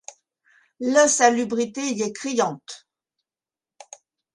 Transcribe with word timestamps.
L'insalubrité 0.79 1.81
y 1.93 2.01
est 2.01 2.11
criante. 2.11 2.87